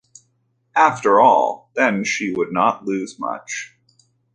[0.75, 3.77] After all, then, she would not lose much.